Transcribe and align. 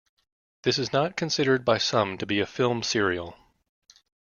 This 0.63 0.79
is 0.79 0.91
not 0.91 1.15
considered 1.15 1.63
by 1.63 1.77
some 1.77 2.17
to 2.17 2.25
be 2.25 2.39
a 2.39 2.47
film 2.47 2.81
serial. 2.81 3.37